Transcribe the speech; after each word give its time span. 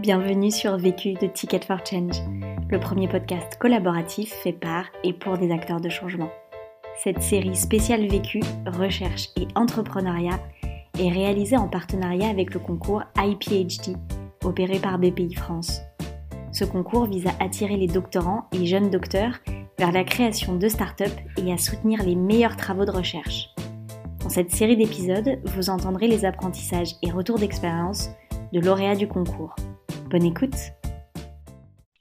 Bienvenue 0.00 0.50
sur 0.50 0.76
Vécu 0.76 1.12
de 1.12 1.28
Ticket 1.28 1.60
for 1.60 1.78
Change, 1.86 2.16
le 2.68 2.80
premier 2.80 3.06
podcast 3.06 3.56
collaboratif 3.60 4.32
fait 4.32 4.52
par 4.52 4.86
et 5.04 5.12
pour 5.12 5.38
des 5.38 5.52
acteurs 5.52 5.80
de 5.80 5.88
changement. 5.88 6.30
Cette 6.98 7.22
série 7.22 7.54
spéciale 7.54 8.08
Vécu, 8.08 8.40
recherche 8.66 9.28
et 9.36 9.46
entrepreneuriat 9.54 10.40
est 10.98 11.10
réalisée 11.10 11.56
en 11.56 11.68
partenariat 11.68 12.28
avec 12.28 12.54
le 12.54 12.58
concours 12.58 13.04
iPhD, 13.16 13.96
opéré 14.42 14.80
par 14.80 14.98
BPI 14.98 15.36
France. 15.36 15.80
Ce 16.50 16.64
concours 16.64 17.06
vise 17.06 17.28
à 17.28 17.44
attirer 17.44 17.76
les 17.76 17.86
doctorants 17.86 18.48
et 18.52 18.66
jeunes 18.66 18.90
docteurs 18.90 19.38
vers 19.78 19.92
la 19.92 20.02
création 20.02 20.56
de 20.56 20.66
start-up 20.66 21.12
et 21.36 21.52
à 21.52 21.56
soutenir 21.56 22.02
les 22.02 22.16
meilleurs 22.16 22.56
travaux 22.56 22.84
de 22.84 22.90
recherche. 22.90 23.48
Dans 24.24 24.28
cette 24.28 24.50
série 24.50 24.76
d'épisodes, 24.76 25.38
vous 25.44 25.70
entendrez 25.70 26.08
les 26.08 26.24
apprentissages 26.24 26.96
et 27.00 27.12
retours 27.12 27.38
d'expérience 27.38 28.10
de 28.52 28.58
lauréats 28.58 28.96
du 28.96 29.06
concours. 29.06 29.54
Bonne 30.14 30.26
écoute. 30.26 30.54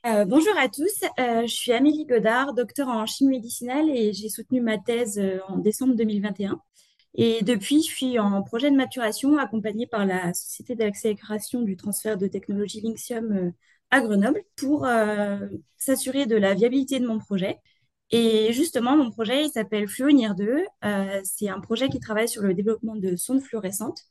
Euh, 0.05 0.23
bonjour 0.25 0.53
à 0.59 0.69
tous, 0.69 1.03
euh, 1.17 1.47
je 1.47 1.51
suis 1.51 1.71
Amélie 1.71 2.05
Godard, 2.05 2.53
docteur 2.53 2.87
en 2.87 3.07
chimie 3.07 3.37
médicinale 3.37 3.89
et 3.89 4.13
j'ai 4.13 4.29
soutenu 4.29 4.61
ma 4.61 4.77
thèse 4.77 5.17
euh, 5.17 5.39
en 5.47 5.57
décembre 5.57 5.95
2021. 5.95 6.61
Et 7.15 7.41
depuis, 7.41 7.81
je 7.81 7.87
suis 7.87 8.19
en 8.19 8.43
projet 8.43 8.69
de 8.69 8.75
maturation 8.75 9.39
accompagnée 9.39 9.87
par 9.87 10.05
la 10.05 10.31
Société 10.35 10.75
d'accélération 10.75 11.63
du 11.63 11.75
transfert 11.75 12.15
de 12.15 12.27
technologie 12.27 12.81
Linxium 12.81 13.51
à 13.89 14.01
Grenoble 14.01 14.43
pour 14.57 14.87
s'assurer 15.77 16.27
de 16.27 16.35
la 16.35 16.53
viabilité 16.53 16.99
de 16.99 17.07
mon 17.07 17.17
projet. 17.17 17.57
Et 18.11 18.53
justement, 18.53 18.95
mon 18.95 19.09
projet, 19.09 19.49
s'appelle 19.49 19.87
Fluonir 19.87 20.35
2. 20.35 20.65
c'est 21.23 21.49
un 21.49 21.59
projet 21.61 21.89
qui 21.89 21.99
travaille 21.99 22.29
sur 22.29 22.43
le 22.43 22.53
développement 22.53 22.95
de 22.95 23.15
sondes 23.15 23.41
fluorescentes 23.41 24.01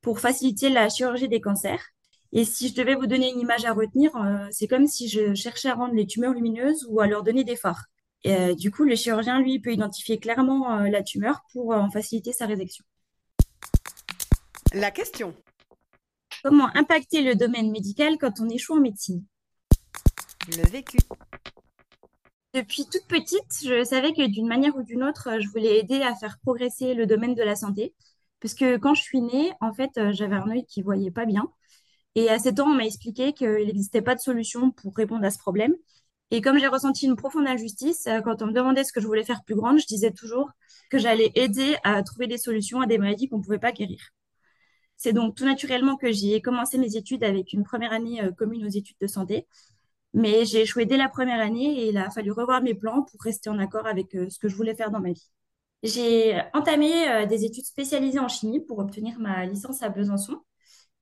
pour 0.00 0.18
faciliter 0.18 0.70
la 0.70 0.88
chirurgie 0.88 1.28
des 1.28 1.40
cancers. 1.40 1.93
Et 2.36 2.44
si 2.44 2.68
je 2.68 2.74
devais 2.74 2.96
vous 2.96 3.06
donner 3.06 3.30
une 3.30 3.38
image 3.38 3.64
à 3.64 3.72
retenir, 3.72 4.14
euh, 4.16 4.48
c'est 4.50 4.66
comme 4.66 4.88
si 4.88 5.08
je 5.08 5.34
cherchais 5.34 5.68
à 5.68 5.74
rendre 5.74 5.94
les 5.94 6.04
tumeurs 6.04 6.32
lumineuses 6.32 6.84
ou 6.90 7.00
à 7.00 7.06
leur 7.06 7.22
donner 7.22 7.44
des 7.44 7.54
phares. 7.54 7.84
Et, 8.24 8.34
euh, 8.34 8.54
du 8.56 8.72
coup, 8.72 8.82
le 8.82 8.96
chirurgien, 8.96 9.40
lui, 9.40 9.60
peut 9.60 9.72
identifier 9.72 10.18
clairement 10.18 10.78
euh, 10.78 10.88
la 10.88 11.04
tumeur 11.04 11.44
pour 11.52 11.70
en 11.70 11.88
faciliter 11.92 12.32
sa 12.32 12.46
résection. 12.46 12.84
La 14.72 14.90
question. 14.90 15.32
Comment 16.42 16.68
impacter 16.76 17.22
le 17.22 17.36
domaine 17.36 17.70
médical 17.70 18.18
quand 18.18 18.40
on 18.40 18.48
échoue 18.48 18.74
en 18.74 18.80
médecine? 18.80 19.24
Le 20.48 20.68
vécu. 20.68 20.98
Depuis 22.52 22.84
toute 22.90 23.06
petite, 23.06 23.62
je 23.64 23.84
savais 23.84 24.12
que 24.12 24.26
d'une 24.26 24.48
manière 24.48 24.74
ou 24.76 24.82
d'une 24.82 25.04
autre, 25.04 25.28
je 25.40 25.48
voulais 25.50 25.78
aider 25.78 26.02
à 26.02 26.16
faire 26.16 26.38
progresser 26.42 26.94
le 26.94 27.06
domaine 27.06 27.36
de 27.36 27.42
la 27.44 27.54
santé. 27.54 27.94
Parce 28.40 28.54
que 28.54 28.76
quand 28.76 28.94
je 28.94 29.02
suis 29.02 29.20
née, 29.20 29.52
en 29.60 29.72
fait, 29.72 29.92
j'avais 30.10 30.34
un 30.34 30.50
œil 30.50 30.66
qui 30.66 30.82
voyait 30.82 31.12
pas 31.12 31.26
bien. 31.26 31.48
Et 32.14 32.28
à 32.30 32.38
7 32.38 32.60
ans, 32.60 32.68
on 32.68 32.74
m'a 32.74 32.84
expliqué 32.86 33.32
qu'il 33.32 33.66
n'existait 33.66 34.02
pas 34.02 34.14
de 34.14 34.20
solution 34.20 34.70
pour 34.70 34.94
répondre 34.96 35.24
à 35.24 35.30
ce 35.30 35.38
problème. 35.38 35.74
Et 36.30 36.40
comme 36.40 36.58
j'ai 36.58 36.66
ressenti 36.66 37.06
une 37.06 37.16
profonde 37.16 37.46
injustice, 37.46 38.06
euh, 38.06 38.20
quand 38.20 38.42
on 38.42 38.46
me 38.46 38.52
demandait 38.52 38.84
ce 38.84 38.92
que 38.92 39.00
je 39.00 39.06
voulais 39.06 39.24
faire 39.24 39.44
plus 39.44 39.54
grande, 39.54 39.78
je 39.78 39.86
disais 39.86 40.10
toujours 40.10 40.50
que 40.90 40.98
j'allais 40.98 41.30
aider 41.34 41.76
à 41.84 42.02
trouver 42.02 42.26
des 42.26 42.38
solutions 42.38 42.80
à 42.80 42.86
des 42.86 42.98
maladies 42.98 43.28
qu'on 43.28 43.38
ne 43.38 43.42
pouvait 43.42 43.58
pas 43.58 43.72
guérir. 43.72 44.00
C'est 44.96 45.12
donc 45.12 45.36
tout 45.36 45.44
naturellement 45.44 45.96
que 45.96 46.10
j'ai 46.12 46.40
commencé 46.40 46.78
mes 46.78 46.96
études 46.96 47.24
avec 47.24 47.52
une 47.52 47.64
première 47.64 47.92
année 47.92 48.22
euh, 48.22 48.32
commune 48.32 48.64
aux 48.66 48.70
études 48.70 48.96
de 49.00 49.06
santé. 49.06 49.46
Mais 50.14 50.44
j'ai 50.44 50.62
échoué 50.62 50.86
dès 50.86 50.96
la 50.96 51.08
première 51.08 51.40
année 51.40 51.82
et 51.82 51.88
il 51.90 51.98
a 51.98 52.10
fallu 52.10 52.32
revoir 52.32 52.62
mes 52.62 52.74
plans 52.74 53.02
pour 53.02 53.20
rester 53.22 53.50
en 53.50 53.58
accord 53.58 53.86
avec 53.86 54.14
euh, 54.14 54.28
ce 54.30 54.38
que 54.38 54.48
je 54.48 54.56
voulais 54.56 54.74
faire 54.74 54.90
dans 54.90 55.00
ma 55.00 55.12
vie. 55.12 55.30
J'ai 55.82 56.40
entamé 56.54 57.26
des 57.28 57.44
études 57.44 57.66
spécialisées 57.66 58.18
en 58.18 58.28
chimie 58.28 58.60
pour 58.60 58.78
obtenir 58.78 59.18
ma 59.20 59.44
licence 59.44 59.82
à 59.82 59.90
Besançon. 59.90 60.40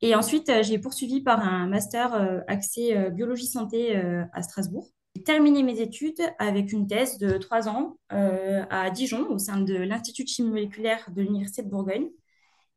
Et 0.02 0.16
ensuite, 0.16 0.48
euh, 0.48 0.62
j'ai 0.64 0.78
poursuivi 0.78 1.20
par 1.20 1.40
un 1.40 1.68
master 1.68 2.14
euh, 2.14 2.40
axé 2.48 2.96
euh, 2.96 3.10
biologie 3.10 3.46
santé 3.46 3.96
à 4.32 4.42
Strasbourg. 4.42 4.90
J'ai 5.14 5.22
terminé 5.22 5.62
mes 5.62 5.80
études 5.80 6.20
avec 6.38 6.72
une 6.72 6.86
thèse 6.88 7.18
de 7.18 7.38
trois 7.38 7.68
ans 7.68 7.96
à 8.08 8.90
Dijon, 8.90 9.28
au 9.28 9.38
sein 9.38 9.60
de 9.60 9.74
l'Institut 9.74 10.24
de 10.24 10.28
chimie 10.28 10.48
moléculaire 10.48 11.06
de 11.14 11.22
l'Université 11.22 11.62
de 11.62 11.68
Bourgogne. 11.68 12.08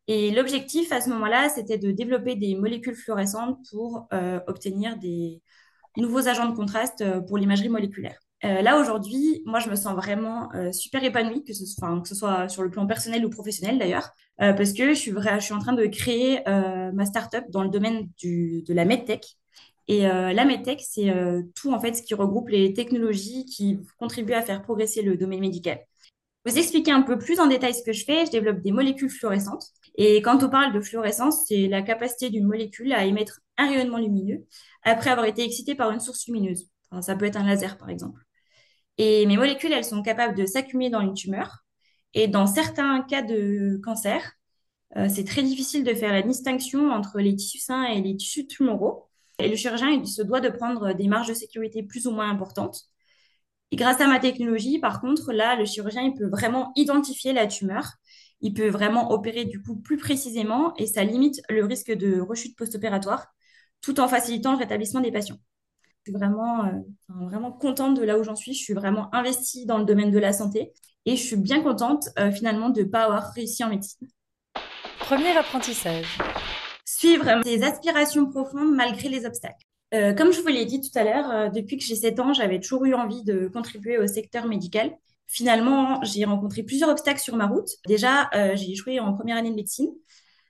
Et 0.07 0.31
l'objectif 0.31 0.91
à 0.91 0.99
ce 1.01 1.09
moment-là, 1.09 1.49
c'était 1.49 1.77
de 1.77 1.91
développer 1.91 2.35
des 2.35 2.55
molécules 2.55 2.95
fluorescentes 2.95 3.57
pour 3.71 4.07
obtenir 4.47 4.97
des 4.97 5.41
nouveaux 5.95 6.27
agents 6.27 6.49
de 6.49 6.55
contraste 6.55 7.05
pour 7.25 7.37
l'imagerie 7.37 7.69
moléculaire. 7.69 8.19
Euh, 8.43 8.61
là, 8.61 8.79
aujourd'hui, 8.79 9.41
moi, 9.45 9.59
je 9.59 9.69
me 9.69 9.75
sens 9.75 9.95
vraiment 9.95 10.53
euh, 10.53 10.71
super 10.71 11.03
épanouie, 11.03 11.43
que 11.43 11.53
ce, 11.53 11.65
soit, 11.65 12.01
que 12.01 12.07
ce 12.07 12.15
soit 12.15 12.49
sur 12.49 12.63
le 12.63 12.69
plan 12.69 12.85
personnel 12.85 13.25
ou 13.25 13.29
professionnel 13.29 13.79
d'ailleurs, 13.79 14.09
euh, 14.41 14.53
parce 14.53 14.73
que 14.73 14.89
je 14.89 14.99
suis, 14.99 15.13
en 15.53 15.59
train 15.59 15.73
de 15.73 15.85
créer 15.85 16.41
ma 16.45 17.05
startup 17.05 17.45
dans 17.49 17.63
le 17.63 17.69
domaine 17.69 18.09
de 18.23 18.73
la 18.73 18.85
medtech. 18.85 19.37
Et 19.87 20.01
la 20.01 20.45
medtech, 20.45 20.81
c'est 20.81 21.13
tout 21.55 21.71
en 21.71 21.79
fait 21.79 21.93
ce 21.93 22.01
qui 22.01 22.13
regroupe 22.15 22.49
les 22.49 22.73
technologies 22.73 23.45
qui 23.45 23.79
contribuent 23.99 24.33
à 24.33 24.41
faire 24.41 24.63
progresser 24.63 25.01
le 25.01 25.15
domaine 25.15 25.39
médical. 25.39 25.79
Vous 26.45 26.57
expliquer 26.57 26.91
un 26.91 27.01
peu 27.01 27.17
plus 27.17 27.39
en 27.39 27.47
détail 27.47 27.73
ce 27.73 27.83
que 27.83 27.93
je 27.93 28.05
fais, 28.05 28.25
je 28.25 28.31
développe 28.31 28.61
des 28.61 28.71
molécules 28.71 29.09
fluorescentes. 29.09 29.65
Et 29.95 30.21
quand 30.21 30.43
on 30.43 30.49
parle 30.49 30.73
de 30.73 30.81
fluorescence, 30.81 31.45
c'est 31.47 31.67
la 31.67 31.81
capacité 31.81 32.29
d'une 32.29 32.45
molécule 32.45 32.93
à 32.93 33.05
émettre 33.05 33.41
un 33.57 33.67
rayonnement 33.67 33.97
lumineux 33.97 34.45
après 34.83 35.09
avoir 35.09 35.25
été 35.25 35.43
excitée 35.43 35.75
par 35.75 35.91
une 35.91 35.99
source 35.99 36.27
lumineuse. 36.27 36.69
Ça 37.01 37.15
peut 37.15 37.25
être 37.25 37.37
un 37.37 37.45
laser, 37.45 37.77
par 37.77 37.89
exemple. 37.89 38.21
Et 38.97 39.25
mes 39.25 39.37
molécules, 39.37 39.73
elles 39.73 39.85
sont 39.85 40.01
capables 40.01 40.35
de 40.37 40.45
s'accumuler 40.45 40.89
dans 40.89 41.01
une 41.01 41.13
tumeur. 41.13 41.65
Et 42.13 42.27
dans 42.27 42.47
certains 42.47 43.01
cas 43.03 43.21
de 43.21 43.79
cancer, 43.83 44.33
euh, 44.97 45.09
c'est 45.09 45.25
très 45.25 45.43
difficile 45.43 45.83
de 45.83 45.93
faire 45.93 46.13
la 46.13 46.21
distinction 46.21 46.91
entre 46.91 47.19
les 47.19 47.35
tissus 47.35 47.59
sains 47.59 47.83
et 47.85 48.01
les 48.01 48.15
tissus 48.15 48.47
tumoraux. 48.47 49.09
Et 49.39 49.49
le 49.49 49.55
chirurgien, 49.55 49.89
il 49.89 50.07
se 50.07 50.21
doit 50.21 50.39
de 50.39 50.49
prendre 50.49 50.93
des 50.93 51.07
marges 51.07 51.27
de 51.27 51.33
sécurité 51.33 51.83
plus 51.83 52.07
ou 52.07 52.11
moins 52.11 52.29
importantes. 52.29 52.83
Et 53.71 53.75
grâce 53.75 53.99
à 53.99 54.07
ma 54.07 54.19
technologie, 54.19 54.79
par 54.79 55.01
contre, 55.01 55.33
là, 55.33 55.55
le 55.55 55.65
chirurgien, 55.65 56.03
il 56.03 56.13
peut 56.13 56.27
vraiment 56.29 56.71
identifier 56.75 57.33
la 57.33 57.47
tumeur. 57.47 57.93
Il 58.41 58.53
peut 58.53 58.69
vraiment 58.69 59.11
opérer 59.11 59.45
du 59.45 59.61
coup 59.61 59.75
plus 59.75 59.97
précisément 59.97 60.73
et 60.77 60.87
ça 60.87 61.03
limite 61.03 61.41
le 61.49 61.65
risque 61.65 61.91
de 61.91 62.19
rechute 62.19 62.57
post-opératoire 62.57 63.27
tout 63.81 63.99
en 63.99 64.07
facilitant 64.07 64.53
le 64.53 64.57
rétablissement 64.57 65.01
des 65.01 65.11
patients 65.11 65.37
vraiment, 66.09 66.65
euh, 66.65 66.71
vraiment 67.09 67.51
contente 67.51 67.97
de 67.97 68.03
là 68.03 68.17
où 68.17 68.23
j'en 68.23 68.35
suis. 68.35 68.53
Je 68.53 68.63
suis 68.63 68.73
vraiment 68.73 69.13
investie 69.13 69.65
dans 69.65 69.77
le 69.77 69.85
domaine 69.85 70.11
de 70.11 70.19
la 70.19 70.33
santé 70.33 70.73
et 71.05 71.15
je 71.15 71.21
suis 71.21 71.35
bien 71.35 71.61
contente 71.61 72.09
euh, 72.19 72.31
finalement 72.31 72.69
de 72.69 72.81
ne 72.81 72.85
pas 72.85 73.03
avoir 73.03 73.31
réussi 73.33 73.63
en 73.63 73.69
médecine. 73.69 74.07
Premier 74.99 75.35
apprentissage. 75.37 76.17
Suivre 76.85 77.41
ses 77.43 77.63
aspirations 77.63 78.25
profondes 78.29 78.73
malgré 78.73 79.09
les 79.09 79.25
obstacles. 79.25 79.63
Euh, 79.93 80.13
comme 80.13 80.31
je 80.31 80.41
vous 80.41 80.47
l'ai 80.47 80.65
dit 80.65 80.81
tout 80.81 80.97
à 80.97 81.03
l'heure, 81.03 81.51
depuis 81.51 81.77
que 81.77 81.83
j'ai 81.83 81.95
7 81.95 82.19
ans, 82.19 82.33
j'avais 82.33 82.59
toujours 82.59 82.85
eu 82.85 82.93
envie 82.93 83.23
de 83.23 83.47
contribuer 83.47 83.97
au 83.97 84.07
secteur 84.07 84.47
médical. 84.47 84.95
Finalement, 85.27 86.03
j'ai 86.03 86.25
rencontré 86.25 86.63
plusieurs 86.63 86.89
obstacles 86.89 87.19
sur 87.19 87.35
ma 87.35 87.47
route. 87.47 87.69
Déjà, 87.87 88.29
j'ai 88.55 88.71
échoué 88.71 88.99
en 88.99 89.13
première 89.13 89.37
année 89.37 89.51
de 89.51 89.55
médecine. 89.55 89.89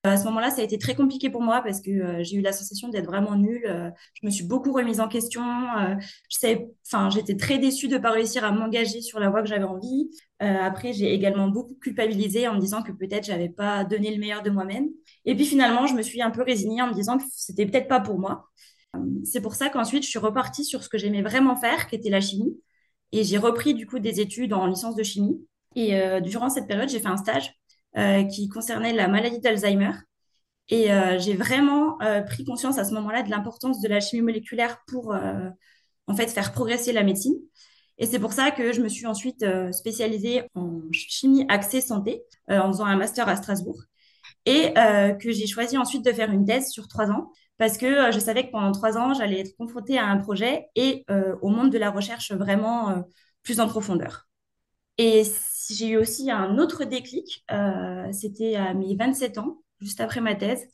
À 0.05 0.17
ce 0.17 0.25
moment-là, 0.25 0.51
ça 0.51 0.61
a 0.61 0.63
été 0.63 0.77
très 0.77 0.93
compliqué 0.93 1.29
pour 1.31 1.41
moi 1.41 1.61
parce 1.61 1.81
que 1.81 1.89
euh, 1.89 2.23
j'ai 2.23 2.37
eu 2.37 2.41
la 2.41 2.51
sensation 2.51 2.89
d'être 2.89 3.05
vraiment 3.05 3.35
nulle. 3.35 3.65
Euh, 3.65 3.89
je 4.13 4.25
me 4.25 4.31
suis 4.31 4.43
beaucoup 4.43 4.71
remise 4.71 4.99
en 4.99 5.07
question. 5.07 5.41
Euh, 5.79 5.95
j'étais 6.29 7.35
très 7.35 7.57
déçue 7.57 7.87
de 7.87 7.95
ne 7.95 7.99
pas 7.99 8.11
réussir 8.11 8.43
à 8.43 8.51
m'engager 8.51 9.01
sur 9.01 9.19
la 9.19 9.29
voie 9.29 9.41
que 9.41 9.47
j'avais 9.47 9.63
envie. 9.63 10.09
après, 10.39 10.93
j'ai 10.93 11.13
également 11.13 11.47
beaucoup 11.47 11.75
culpabilisé 11.75 12.47
en 12.47 12.55
me 12.55 12.59
disant 12.59 12.83
que 12.83 12.91
peut-être 12.91 13.25
j'avais 13.25 13.49
pas 13.49 13.83
donné 13.83 14.13
le 14.13 14.19
meilleur 14.19 14.43
de 14.43 14.51
moi-même. 14.51 14.89
Et 15.25 15.35
puis 15.35 15.45
finalement, 15.45 15.87
je 15.87 15.95
me 15.95 16.03
suis 16.03 16.21
un 16.21 16.29
peu 16.29 16.43
résignée 16.43 16.81
en 16.81 16.87
me 16.87 16.93
disant 16.93 17.17
que 17.17 17.23
c'était 17.31 17.65
peut-être 17.65 17.87
pas 17.87 17.99
pour 17.99 18.19
moi. 18.19 18.49
C'est 19.23 19.41
pour 19.41 19.55
ça 19.55 19.69
qu'ensuite, 19.69 20.03
je 20.03 20.09
suis 20.09 20.19
repartie 20.19 20.63
sur 20.65 20.83
ce 20.83 20.89
que 20.89 20.97
j'aimais 20.97 21.21
vraiment 21.21 21.55
faire, 21.55 21.87
qui 21.87 21.95
était 21.95 22.09
la 22.09 22.21
chimie. 22.21 22.55
Et 23.11 23.23
j'ai 23.23 23.37
repris 23.37 23.73
du 23.73 23.87
coup 23.87 23.99
des 23.99 24.19
études 24.19 24.53
en 24.53 24.67
licence 24.67 24.95
de 24.95 25.03
chimie. 25.03 25.45
Et 25.75 25.99
durant 26.21 26.49
cette 26.49 26.67
période, 26.67 26.89
j'ai 26.89 26.99
fait 26.99 27.07
un 27.07 27.17
stage 27.17 27.51
qui 28.29 28.49
concernait 28.49 28.93
la 28.93 29.07
maladie 29.07 29.39
d'Alzheimer. 29.39 29.91
Et 30.69 30.91
euh, 30.91 31.19
j'ai 31.19 31.35
vraiment 31.35 32.01
euh, 32.01 32.21
pris 32.21 32.43
conscience 32.43 32.77
à 32.77 32.83
ce 32.83 32.93
moment-là 32.95 33.21
de 33.23 33.29
l'importance 33.29 33.81
de 33.81 33.87
la 33.87 33.99
chimie 33.99 34.23
moléculaire 34.23 34.79
pour 34.87 35.15
en 36.07 36.15
fait 36.15 36.27
faire 36.27 36.51
progresser 36.51 36.91
la 36.91 37.03
médecine. 37.03 37.35
Et 37.97 38.05
c'est 38.05 38.19
pour 38.19 38.33
ça 38.33 38.51
que 38.51 38.73
je 38.73 38.81
me 38.81 38.89
suis 38.89 39.05
ensuite 39.05 39.45
spécialisée 39.71 40.43
en 40.53 40.81
chimie 40.91 41.45
axée 41.47 41.81
santé 41.81 42.23
en 42.49 42.67
faisant 42.67 42.85
un 42.85 42.97
master 42.97 43.29
à 43.29 43.35
Strasbourg 43.37 43.81
et 44.45 44.73
que 44.73 45.31
j'ai 45.31 45.47
choisi 45.47 45.77
ensuite 45.77 46.03
de 46.03 46.11
faire 46.11 46.29
une 46.29 46.45
thèse 46.45 46.69
sur 46.69 46.87
trois 46.89 47.09
ans 47.09 47.31
parce 47.57 47.77
que 47.77 48.11
je 48.11 48.19
savais 48.19 48.47
que 48.47 48.51
pendant 48.51 48.73
trois 48.73 48.97
ans, 48.97 49.13
j'allais 49.13 49.39
être 49.39 49.55
confrontée 49.55 49.97
à 49.97 50.07
un 50.07 50.17
projet 50.17 50.67
et 50.75 51.05
au 51.41 51.47
monde 51.47 51.71
de 51.71 51.77
la 51.77 51.89
recherche 51.89 52.33
vraiment 52.33 53.05
plus 53.43 53.61
en 53.61 53.67
profondeur. 53.67 54.27
Et 54.97 55.23
j'ai 55.73 55.89
eu 55.89 55.97
aussi 55.97 56.29
un 56.29 56.57
autre 56.57 56.83
déclic. 56.83 57.43
Euh, 57.51 58.11
c'était 58.11 58.55
à 58.55 58.73
mes 58.73 58.95
27 58.95 59.37
ans, 59.37 59.61
juste 59.81 60.01
après 60.01 60.21
ma 60.21 60.35
thèse. 60.35 60.67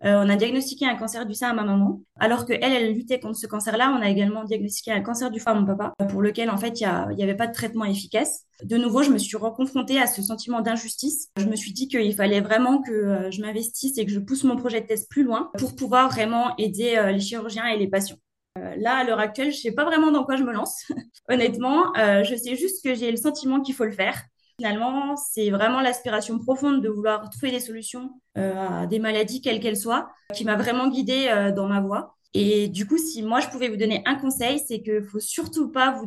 on 0.00 0.28
a 0.28 0.34
diagnostiqué 0.34 0.84
un 0.84 0.96
cancer 0.96 1.26
du 1.26 1.34
sein 1.34 1.50
à 1.50 1.52
ma 1.52 1.62
maman, 1.62 2.02
alors 2.18 2.44
que 2.44 2.52
elle, 2.52 2.92
luttait 2.92 3.20
contre 3.20 3.36
ce 3.36 3.46
cancer-là. 3.46 3.94
On 3.96 4.02
a 4.02 4.08
également 4.08 4.42
diagnostiqué 4.44 4.90
un 4.90 5.00
cancer 5.00 5.30
du 5.30 5.38
foie 5.38 5.52
à 5.52 5.54
mon 5.54 5.64
papa, 5.64 5.92
pour 6.10 6.22
lequel 6.22 6.50
en 6.50 6.56
fait 6.56 6.80
il 6.80 7.14
n'y 7.14 7.22
avait 7.22 7.36
pas 7.36 7.46
de 7.46 7.52
traitement 7.52 7.84
efficace. 7.84 8.44
De 8.64 8.76
nouveau, 8.76 9.02
je 9.02 9.10
me 9.10 9.18
suis 9.18 9.36
reconfrontée 9.36 10.00
à 10.00 10.06
ce 10.06 10.22
sentiment 10.22 10.60
d'injustice. 10.60 11.28
Je 11.36 11.46
me 11.46 11.54
suis 11.54 11.72
dit 11.72 11.86
qu'il 11.86 12.14
fallait 12.14 12.40
vraiment 12.40 12.82
que 12.82 13.28
je 13.30 13.40
m'investisse 13.42 13.96
et 13.98 14.06
que 14.06 14.12
je 14.12 14.18
pousse 14.18 14.44
mon 14.44 14.56
projet 14.56 14.80
de 14.80 14.86
thèse 14.86 15.06
plus 15.08 15.22
loin 15.22 15.50
pour 15.56 15.76
pouvoir 15.76 16.10
vraiment 16.10 16.56
aider 16.56 17.00
les 17.12 17.20
chirurgiens 17.20 17.66
et 17.66 17.78
les 17.78 17.88
patients. 17.88 18.18
là, 18.56 18.96
à 18.96 19.04
l'heure 19.04 19.20
actuelle, 19.20 19.52
je 19.52 19.58
sais 19.58 19.72
pas 19.72 19.84
vraiment 19.84 20.10
dans 20.10 20.24
quoi 20.24 20.34
je 20.34 20.42
me 20.42 20.52
lance. 20.52 20.84
Honnêtement, 21.28 21.92
je 21.94 22.34
sais 22.34 22.56
juste 22.56 22.82
que 22.82 22.94
j'ai 22.96 23.12
le 23.12 23.16
sentiment 23.16 23.60
qu'il 23.60 23.74
faut 23.74 23.84
le 23.84 23.92
faire 23.92 24.20
Finalement, 24.58 25.16
c'est 25.16 25.50
vraiment 25.50 25.80
l'aspiration 25.80 26.38
profonde 26.38 26.82
de 26.82 26.88
vouloir 26.88 27.28
trouver 27.30 27.50
des 27.50 27.60
solutions 27.60 28.20
euh, 28.38 28.82
à 28.82 28.86
des 28.86 28.98
maladies, 28.98 29.40
quelles 29.40 29.60
qu'elles 29.60 29.76
soient, 29.76 30.08
qui 30.34 30.44
m'a 30.44 30.56
vraiment 30.56 30.88
guidée 30.88 31.28
euh, 31.28 31.52
dans 31.52 31.68
ma 31.68 31.80
voie. 31.80 32.16
Et 32.34 32.68
du 32.68 32.86
coup, 32.86 32.98
si 32.98 33.22
moi 33.22 33.40
je 33.40 33.48
pouvais 33.48 33.68
vous 33.68 33.76
donner 33.76 34.02
un 34.06 34.14
conseil, 34.14 34.58
c'est 34.58 34.82
qu'il 34.82 34.94
ne 34.94 35.02
faut 35.02 35.20
surtout 35.20 35.70
pas 35.70 35.92
vous 35.92 36.06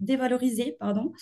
dévaloriser 0.00 0.76
pardon, 0.78 1.12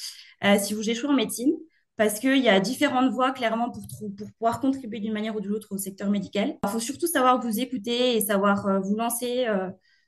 euh, 0.45 0.59
si 0.59 0.75
vous 0.75 0.91
échouez 0.91 1.09
en 1.09 1.15
médecine, 1.15 1.55
parce 1.97 2.19
qu'il 2.19 2.39
y 2.39 2.49
a 2.49 2.61
différentes 2.61 3.13
voies 3.13 3.33
clairement 3.33 3.71
pour, 3.71 3.83
pour 4.17 4.31
pouvoir 4.39 4.61
contribuer 4.61 5.01
d'une 5.01 5.13
manière 5.13 5.37
ou 5.37 5.41
d'une 5.41 5.53
autre 5.53 5.69
au 5.71 5.79
secteur 5.79 6.11
médical. 6.11 6.59
Il 6.65 6.69
faut 6.71 6.81
surtout 6.81 7.07
savoir 7.07 7.41
vous 7.41 7.61
écouter 7.61 8.17
et 8.17 8.21
savoir 8.21 8.81
vous 8.83 8.97
lancer 8.97 9.47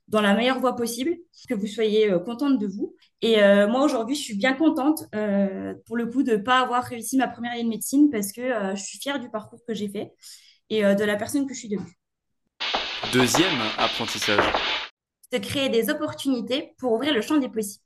dans 0.09 0.21
la 0.21 0.35
meilleure 0.35 0.61
voie 0.61 0.77
possible, 0.77 1.17
que 1.49 1.55
vous 1.55 1.67
soyez 1.67 2.13
contente 2.25 2.59
de 2.59 2.67
vous. 2.67 2.95
Et 3.25 3.43
euh, 3.43 3.67
moi, 3.67 3.83
aujourd'hui, 3.83 4.15
je 4.15 4.21
suis 4.21 4.37
bien 4.37 4.53
contente, 4.53 5.05
euh, 5.15 5.73
pour 5.87 5.97
le 5.97 6.05
coup, 6.05 6.23
de 6.23 6.33
ne 6.33 6.37
pas 6.37 6.61
avoir 6.61 6.85
réussi 6.85 7.17
ma 7.17 7.27
première 7.27 7.53
année 7.53 7.65
de 7.65 7.69
médecine 7.71 8.11
parce 8.11 8.33
que 8.33 8.43
euh, 8.43 8.77
je 8.77 8.83
suis 8.83 8.99
fière 8.99 9.19
du 9.19 9.31
parcours 9.31 9.61
que 9.67 9.73
j'ai 9.73 9.89
fait 9.89 10.13
et 10.69 10.83
de 10.83 11.05
la 11.05 11.17
personne 11.17 11.47
que 11.47 11.55
je 11.55 11.59
suis 11.61 11.69
devenue. 11.69 11.99
Deuxième 13.15 13.55
apprentissage. 13.79 14.45
De 15.33 15.39
créer 15.39 15.71
des 15.71 15.89
opportunités 15.89 16.75
pour 16.79 16.93
ouvrir 16.93 17.15
le 17.15 17.23
champ 17.23 17.39
des 17.39 17.49
possibles. 17.49 17.85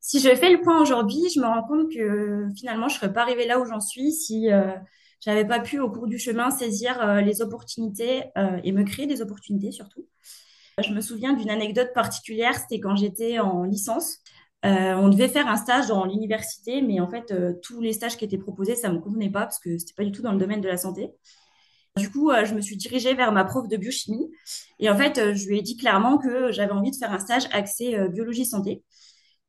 Si 0.00 0.20
je 0.20 0.34
fais 0.36 0.50
le 0.50 0.60
point 0.60 0.80
aujourd'hui, 0.80 1.20
je 1.34 1.40
me 1.40 1.46
rends 1.46 1.64
compte 1.64 1.92
que 1.92 2.46
finalement, 2.56 2.88
je 2.88 2.94
ne 2.94 3.00
serais 3.00 3.12
pas 3.12 3.22
arrivée 3.22 3.46
là 3.46 3.58
où 3.58 3.64
j'en 3.64 3.80
suis 3.80 4.12
si 4.12 4.48
je 4.48 5.30
n'avais 5.30 5.46
pas 5.46 5.60
pu, 5.60 5.80
au 5.80 5.90
cours 5.90 6.06
du 6.06 6.18
chemin, 6.18 6.50
saisir 6.50 7.22
les 7.22 7.42
opportunités 7.42 8.24
et 8.64 8.72
me 8.72 8.84
créer 8.84 9.06
des 9.06 9.22
opportunités 9.22 9.72
surtout. 9.72 10.06
Je 10.82 10.92
me 10.92 11.00
souviens 11.00 11.32
d'une 11.32 11.50
anecdote 11.50 11.92
particulière, 11.94 12.54
c'était 12.54 12.80
quand 12.80 12.96
j'étais 12.96 13.38
en 13.38 13.64
licence. 13.64 14.18
Euh, 14.64 14.94
on 14.94 15.08
devait 15.08 15.28
faire 15.28 15.48
un 15.48 15.56
stage 15.56 15.88
dans 15.88 16.04
l'université, 16.04 16.82
mais 16.82 17.00
en 17.00 17.08
fait, 17.08 17.30
euh, 17.32 17.54
tous 17.62 17.80
les 17.80 17.92
stages 17.92 18.16
qui 18.16 18.24
étaient 18.24 18.38
proposés, 18.38 18.76
ça 18.76 18.88
ne 18.90 18.94
me 18.94 19.00
convenait 19.00 19.30
pas 19.30 19.42
parce 19.42 19.58
que 19.58 19.78
ce 19.78 19.84
n'était 19.84 19.94
pas 19.96 20.04
du 20.04 20.12
tout 20.12 20.22
dans 20.22 20.32
le 20.32 20.38
domaine 20.38 20.60
de 20.60 20.68
la 20.68 20.76
santé. 20.76 21.10
Du 21.96 22.10
coup, 22.10 22.30
euh, 22.30 22.44
je 22.44 22.54
me 22.54 22.60
suis 22.60 22.76
dirigée 22.76 23.14
vers 23.14 23.32
ma 23.32 23.44
prof 23.44 23.68
de 23.68 23.76
biochimie 23.76 24.30
et 24.78 24.90
en 24.90 24.96
fait, 24.96 25.34
je 25.34 25.48
lui 25.48 25.58
ai 25.58 25.62
dit 25.62 25.76
clairement 25.76 26.18
que 26.18 26.52
j'avais 26.52 26.72
envie 26.72 26.90
de 26.90 26.96
faire 26.96 27.12
un 27.12 27.18
stage 27.18 27.46
axé 27.52 27.96
biologie 28.10 28.46
santé. 28.46 28.84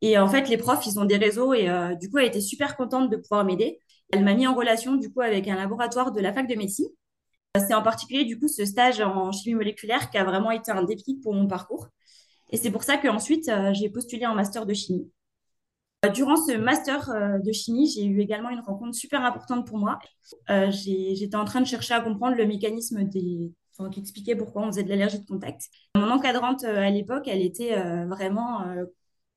Et 0.01 0.17
en 0.17 0.27
fait, 0.27 0.49
les 0.49 0.57
profs, 0.57 0.85
ils 0.87 0.99
ont 0.99 1.05
des 1.05 1.17
réseaux 1.17 1.53
et 1.53 1.67
du 1.99 2.09
coup, 2.09 2.17
elle 2.17 2.27
était 2.27 2.41
super 2.41 2.75
contente 2.75 3.09
de 3.11 3.17
pouvoir 3.17 3.45
m'aider. 3.45 3.79
Elle 4.11 4.23
m'a 4.23 4.33
mis 4.33 4.47
en 4.47 4.55
relation 4.55 4.95
du 4.95 5.11
coup 5.11 5.21
avec 5.21 5.47
un 5.47 5.55
laboratoire 5.55 6.11
de 6.11 6.19
la 6.21 6.33
fac 6.33 6.47
de 6.47 6.55
médecine. 6.55 6.87
C'est 7.57 7.73
en 7.73 7.81
particulier 7.81 8.23
du 8.23 8.39
coup 8.39 8.47
ce 8.47 8.65
stage 8.65 9.01
en 9.01 9.31
chimie 9.31 9.55
moléculaire 9.55 10.09
qui 10.09 10.17
a 10.17 10.23
vraiment 10.23 10.51
été 10.51 10.71
un 10.71 10.83
déclic 10.83 11.21
pour 11.21 11.33
mon 11.33 11.47
parcours. 11.47 11.89
Et 12.51 12.57
c'est 12.57 12.71
pour 12.71 12.83
ça 12.83 12.97
qu'ensuite, 12.97 13.49
euh, 13.49 13.73
j'ai 13.73 13.89
postulé 13.89 14.25
en 14.25 14.35
master 14.35 14.65
de 14.65 14.73
chimie. 14.73 15.09
Euh, 16.05 16.09
durant 16.09 16.35
ce 16.35 16.57
master 16.57 17.09
euh, 17.09 17.39
de 17.39 17.51
chimie, 17.51 17.89
j'ai 17.89 18.05
eu 18.05 18.19
également 18.19 18.49
une 18.49 18.59
rencontre 18.59 18.95
super 18.95 19.23
importante 19.23 19.65
pour 19.67 19.77
moi. 19.77 19.99
J'étais 20.69 21.35
en 21.35 21.45
train 21.45 21.61
de 21.61 21.65
chercher 21.65 21.93
à 21.93 22.01
comprendre 22.01 22.35
le 22.35 22.45
mécanisme 22.45 23.03
des, 23.03 23.51
enfin, 23.77 23.89
qui 23.89 23.99
expliquait 23.99 24.35
pourquoi 24.35 24.63
on 24.63 24.67
faisait 24.67 24.83
de 24.83 24.89
l'allergie 24.89 25.19
de 25.19 25.25
contact. 25.25 25.63
Mon 25.95 26.09
encadrante 26.09 26.63
à 26.63 26.89
l'époque, 26.89 27.27
elle 27.27 27.41
était 27.41 27.75
vraiment 28.05 28.65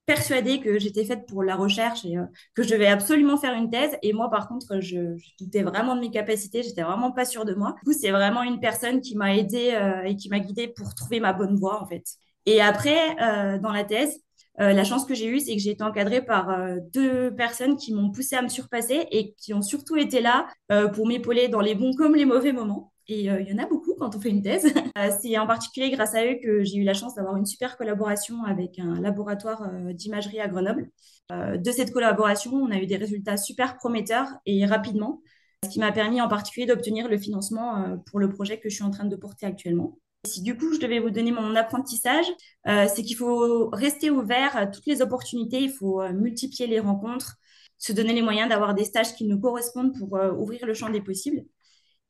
persuadée 0.07 0.61
que 0.61 0.79
j'étais 0.79 1.05
faite 1.05 1.27
pour 1.27 1.43
la 1.43 1.57
recherche 1.57 2.05
et 2.05 2.17
que 2.55 2.63
je 2.63 2.71
devais 2.71 2.87
absolument 2.87 3.37
faire 3.37 3.55
une 3.55 3.71
thèse. 3.71 3.97
Et 4.03 4.13
moi, 4.13 4.31
par 4.31 4.49
contre, 4.49 4.81
je, 4.81 5.17
je 5.17 5.31
doutais 5.39 5.63
vraiment 5.63 5.95
de 5.97 6.01
mes 6.01 6.11
capacités, 6.11 6.63
j'étais 6.63 6.83
vraiment 6.83 7.11
pas 7.13 7.25
sûre 7.25 7.45
de 7.45 7.55
moi. 7.55 7.75
Du 7.83 7.91
coup, 7.93 7.99
c'est 7.99 8.11
vraiment 8.11 8.43
une 8.43 8.61
personne 8.61 9.01
qui 9.01 9.17
m'a 9.17 9.37
aidée 9.37 9.79
et 10.05 10.17
qui 10.17 10.29
m'a 10.29 10.41
guidée 10.41 10.69
pour 10.69 10.95
trouver 10.95 11.21
ma 11.21 11.33
bonne 11.33 11.57
voie, 11.57 11.83
en 11.83 11.87
fait. 11.87 12.05
Et 12.47 12.61
après, 12.61 13.17
euh, 13.23 13.59
dans 13.59 13.73
la 13.73 13.85
thèse, 13.85 14.21
euh, 14.61 14.73
la 14.73 14.85
chance 14.85 15.05
que 15.05 15.15
j'ai 15.15 15.27
eue, 15.27 15.41
c'est 15.41 15.55
que 15.57 15.63
j'ai 15.63 15.71
été 15.71 15.83
encadrée 15.83 16.25
par 16.25 16.51
euh, 16.51 16.77
deux 16.93 17.35
personnes 17.35 17.77
qui 17.77 17.93
m'ont 17.93 18.11
poussée 18.11 18.37
à 18.37 18.43
me 18.43 18.49
surpasser 18.49 19.07
et 19.11 19.35
qui 19.35 19.55
ont 19.55 19.63
surtout 19.63 19.97
été 19.97 20.21
là 20.21 20.47
pour 20.95 21.07
m'épauler 21.07 21.49
dans 21.49 21.61
les 21.61 21.75
bons 21.75 21.93
comme 21.95 22.15
les 22.15 22.25
mauvais 22.25 22.53
moments. 22.53 22.94
Et 23.09 23.25
il 23.25 23.49
y 23.49 23.53
en 23.53 23.63
a 23.63 23.67
beaucoup 23.67 23.95
quand 23.99 24.17
on 24.17 24.21
fait 24.21 24.31
une 24.31 24.43
thèse. 24.43 24.73
c'est 25.21 25.37
en 25.39 25.47
particulier 25.47 25.91
grâce 25.91 26.15
à 26.15 26.25
eux 26.25 26.39
que 26.43 26.65
j'ai 26.65 26.77
eu 26.77 26.85
la 26.85 26.95
chance 26.95 27.15
d'avoir 27.15 27.37
une 27.37 27.47
super 27.47 27.77
collaboration 27.77 28.45
avec 28.45 28.79
un 28.79 29.01
laboratoire 29.01 29.71
d'imagerie 29.93 30.41
à 30.41 30.49
Grenoble. 30.49 30.89
de 31.31 31.71
cette 31.71 31.93
collaboration, 31.93 32.55
on 32.55 32.71
a 32.71 32.79
eu 32.79 32.87
des 32.87 32.97
résultats 32.97 33.37
super 33.37 33.77
prometteurs 33.77 34.29
et 34.47 34.65
rapidement, 34.65 35.21
ce 35.65 35.69
qui 35.69 35.81
m'a 35.81 35.93
permis 35.93 36.21
en 36.23 36.29
particulier 36.29 36.67
d'obtenir 36.67 37.09
le 37.09 37.19
financement 37.19 37.99
pour 38.07 38.21
le 38.21 38.31
projet 38.31 38.59
que 38.59 38.71
je 38.71 38.77
suis 38.77 38.85
en 38.85 38.91
train 38.91 39.05
de 39.05 39.17
porter 39.17 39.45
actuellement. 39.45 39.99
Si 40.27 40.41
du 40.41 40.57
coup 40.57 40.73
je 40.73 40.81
devais 40.81 41.01
vous 41.01 41.11
donner 41.11 41.33
mon 41.33 41.55
apprentissage, 41.55 42.27
euh, 42.67 42.87
c'est 42.95 43.03
qu'il 43.03 43.17
faut 43.17 43.69
rester 43.71 44.11
ouvert 44.11 44.57
à 44.57 44.67
toutes 44.67 44.87
les 44.87 45.03
opportunités, 45.03 45.61
il 45.61 45.71
faut 45.71 46.01
euh, 46.01 46.13
multiplier 46.13 46.67
les 46.67 46.81
rencontres, 46.81 47.37
se 47.77 47.93
donner 47.93 48.15
les 48.15 48.23
moyens 48.23 48.49
d'avoir 48.49 48.75
des 48.75 48.85
stages 48.85 49.15
qui 49.15 49.25
nous 49.27 49.39
correspondent 49.39 49.95
pour 49.99 50.17
euh, 50.17 50.33
ouvrir 50.33 50.65
le 50.65 50.73
champ 50.73 50.89
des 50.89 51.03
possibles. 51.03 51.45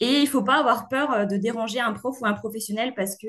Et 0.00 0.18
il 0.18 0.24
ne 0.24 0.28
faut 0.28 0.42
pas 0.42 0.56
avoir 0.56 0.88
peur 0.88 1.26
de 1.26 1.36
déranger 1.36 1.80
un 1.80 1.92
prof 1.92 2.20
ou 2.20 2.26
un 2.26 2.32
professionnel 2.32 2.94
parce 2.94 3.16
que 3.16 3.28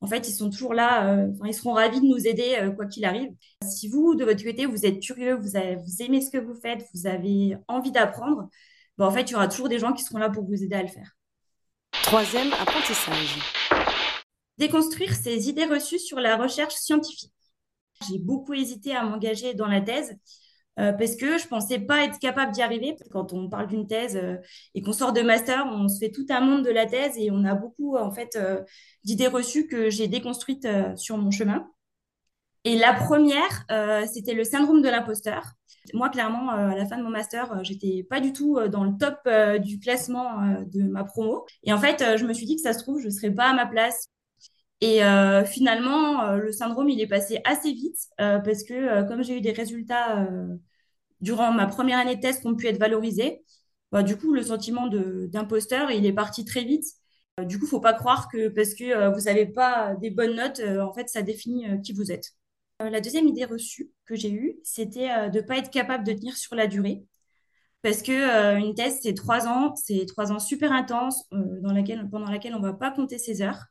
en 0.00 0.06
fait, 0.06 0.28
ils 0.28 0.34
sont 0.34 0.50
toujours 0.50 0.74
là, 0.74 1.26
ils 1.44 1.54
seront 1.54 1.72
ravis 1.72 2.00
de 2.00 2.06
nous 2.06 2.26
aider 2.26 2.70
quoi 2.76 2.84
qu'il 2.86 3.06
arrive. 3.06 3.30
Si 3.62 3.88
vous, 3.88 4.14
de 4.14 4.24
votre 4.24 4.44
côté, 4.44 4.66
vous 4.66 4.84
êtes 4.84 5.00
curieux, 5.00 5.34
vous, 5.34 5.48
vous 5.52 6.02
aimez 6.02 6.20
ce 6.20 6.30
que 6.30 6.38
vous 6.38 6.54
faites, 6.54 6.84
vous 6.92 7.06
avez 7.06 7.56
envie 7.68 7.92
d'apprendre, 7.92 8.48
ben, 8.98 9.06
en 9.06 9.10
fait, 9.10 9.22
il 9.22 9.32
y 9.32 9.34
aura 9.34 9.48
toujours 9.48 9.70
des 9.70 9.78
gens 9.78 9.94
qui 9.94 10.04
seront 10.04 10.18
là 10.18 10.28
pour 10.28 10.44
vous 10.44 10.62
aider 10.62 10.76
à 10.76 10.82
le 10.82 10.88
faire. 10.88 11.16
Troisième 12.02 12.52
apprentissage 12.52 13.38
déconstruire 14.58 15.14
ces 15.14 15.48
idées 15.48 15.66
reçues 15.66 15.98
sur 15.98 16.20
la 16.20 16.36
recherche 16.36 16.74
scientifique. 16.74 17.32
J'ai 18.08 18.18
beaucoup 18.18 18.54
hésité 18.54 18.94
à 18.94 19.04
m'engager 19.04 19.54
dans 19.54 19.66
la 19.66 19.80
thèse 19.80 20.16
euh, 20.80 20.92
parce 20.92 21.16
que 21.16 21.38
je 21.38 21.46
pensais 21.46 21.78
pas 21.78 22.04
être 22.04 22.18
capable 22.18 22.52
d'y 22.52 22.62
arriver. 22.62 22.96
Quand 23.10 23.32
on 23.32 23.48
parle 23.48 23.68
d'une 23.68 23.86
thèse 23.86 24.16
euh, 24.16 24.36
et 24.74 24.82
qu'on 24.82 24.92
sort 24.92 25.12
de 25.12 25.22
master, 25.22 25.66
on 25.70 25.88
se 25.88 25.98
fait 25.98 26.10
tout 26.10 26.26
un 26.30 26.40
monde 26.40 26.64
de 26.64 26.70
la 26.70 26.86
thèse 26.86 27.16
et 27.16 27.30
on 27.30 27.44
a 27.44 27.54
beaucoup 27.54 27.96
en 27.96 28.10
fait 28.12 28.36
euh, 28.36 28.60
d'idées 29.04 29.28
reçues 29.28 29.66
que 29.66 29.90
j'ai 29.90 30.08
déconstruites 30.08 30.66
sur 30.96 31.16
mon 31.18 31.30
chemin. 31.30 31.68
Et 32.64 32.78
la 32.78 32.94
première, 32.94 33.66
c'était 34.10 34.32
le 34.32 34.42
syndrome 34.42 34.80
de 34.80 34.88
l'imposteur. 34.88 35.52
Moi, 35.92 36.08
clairement, 36.08 36.48
à 36.48 36.74
la 36.74 36.86
fin 36.86 36.96
de 36.96 37.02
mon 37.02 37.10
master, 37.10 37.62
j'étais 37.62 38.06
pas 38.08 38.20
du 38.20 38.32
tout 38.32 38.58
dans 38.68 38.84
le 38.84 38.92
top 38.96 39.18
du 39.62 39.78
classement 39.78 40.40
de 40.72 40.82
ma 40.84 41.04
promo. 41.04 41.44
Et 41.64 41.74
en 41.74 41.78
fait, 41.78 42.16
je 42.16 42.24
me 42.24 42.32
suis 42.32 42.46
dit 42.46 42.56
que 42.56 42.62
ça 42.62 42.72
se 42.72 42.78
trouve, 42.78 43.02
je 43.02 43.10
serais 43.10 43.30
pas 43.30 43.50
à 43.50 43.52
ma 43.52 43.66
place, 43.66 44.08
et 44.84 45.02
euh, 45.02 45.46
finalement, 45.46 46.24
euh, 46.26 46.36
le 46.36 46.52
syndrome, 46.52 46.90
il 46.90 47.00
est 47.00 47.06
passé 47.06 47.40
assez 47.46 47.72
vite 47.72 47.96
euh, 48.20 48.38
parce 48.38 48.64
que 48.64 49.08
comme 49.08 49.22
j'ai 49.24 49.38
eu 49.38 49.40
des 49.40 49.52
résultats 49.52 50.28
durant 51.22 51.52
ma 51.52 51.66
première 51.66 51.98
année 51.98 52.16
de 52.16 52.20
thèse 52.20 52.40
qui 52.40 52.46
ont 52.48 52.54
pu 52.54 52.66
être 52.66 52.78
valorisés, 52.78 53.42
bah, 53.92 54.02
du 54.02 54.18
coup, 54.18 54.34
le 54.34 54.42
sentiment 54.42 54.88
d'imposteur, 54.88 55.90
il 55.90 56.04
est 56.04 56.12
parti 56.12 56.44
très 56.44 56.64
vite. 56.64 56.84
du 57.38 57.58
coup, 57.58 57.64
il 57.64 57.68
ne 57.68 57.70
faut 57.70 57.80
pas 57.80 57.94
croire 57.94 58.28
que 58.30 58.48
parce 58.48 58.74
que 58.74 59.14
vous 59.14 59.22
n'avez 59.22 59.46
pas 59.46 59.94
des 60.02 60.10
bonnes 60.10 60.36
notes, 60.36 60.60
en 60.60 60.92
fait, 60.92 61.08
ça 61.08 61.22
définit 61.22 61.66
qui 61.82 61.94
vous 61.94 62.12
êtes. 62.12 62.32
la 62.80 63.00
deuxième 63.00 63.26
idée 63.28 63.46
reçue 63.46 63.90
que 64.04 64.16
j'ai 64.16 64.32
eue, 64.32 64.58
c'était 64.64 65.30
de 65.30 65.38
ne 65.40 65.46
pas 65.46 65.56
être 65.58 65.70
capable 65.70 66.04
de 66.04 66.12
tenir 66.12 66.36
sur 66.36 66.54
la 66.56 66.66
durée. 66.66 67.04
Parce 67.82 68.02
que 68.02 68.58
une 68.58 68.74
thèse, 68.74 68.98
c'est 69.02 69.14
trois 69.14 69.48
ans, 69.48 69.74
c'est 69.76 70.04
trois 70.06 70.32
ans 70.32 70.38
super 70.38 70.72
intenses 70.72 71.24
pendant 71.30 71.72
laquelle 72.30 72.54
on 72.54 72.60
ne 72.60 72.66
va 72.66 72.74
pas 72.74 72.90
compter 72.90 73.18
ses 73.18 73.40
heures. 73.40 73.64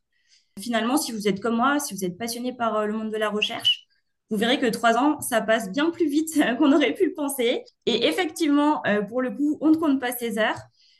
Finalement, 0.60 0.98
si 0.98 1.12
vous 1.12 1.28
êtes 1.28 1.42
comme 1.42 1.56
moi, 1.56 1.80
si 1.80 1.94
vous 1.94 2.06
êtes 2.06 2.18
passionné 2.18 2.54
par 2.54 2.76
euh, 2.76 2.86
le 2.86 2.94
monde 2.94 3.12
de 3.12 3.18
la 3.18 3.30
recherche, 3.30 3.88
vous 4.30 4.38
verrez 4.38 4.60
que 4.60 4.68
trois 4.68 4.98
ans, 4.98 5.20
ça 5.22 5.42
passe 5.42 5.72
bien 5.72 5.90
plus 5.90 6.08
vite 6.08 6.40
qu'on 6.58 6.72
aurait 6.72 6.94
pu 6.94 7.08
le 7.08 7.14
penser. 7.14 7.64
Et 7.86 8.08
effectivement, 8.08 8.86
euh, 8.86 9.02
pour 9.02 9.22
le 9.22 9.32
coup, 9.32 9.58
on 9.62 9.70
ne 9.72 9.76
compte 9.76 10.00
pas 10.00 10.12
ses 10.12 10.38
heures, 10.38 10.60